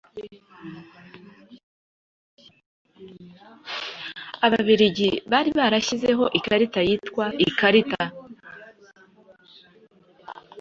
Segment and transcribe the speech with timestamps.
[4.45, 8.03] Ababiligi bari barashyizeho ikarita yitwa ikarita